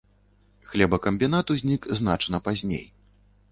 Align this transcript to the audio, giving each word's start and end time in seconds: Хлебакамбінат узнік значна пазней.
Хлебакамбінат 0.69 1.53
узнік 1.57 1.87
значна 2.01 2.43
пазней. 2.51 2.85